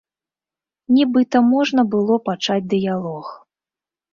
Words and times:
Нібыта 0.95 1.37
можна 1.51 1.81
было 1.93 2.17
пачаць 2.31 2.61
дыялог. 2.73 3.25